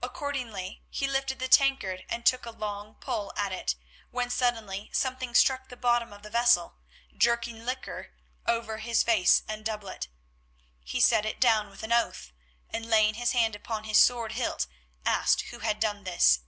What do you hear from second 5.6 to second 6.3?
the bottom of the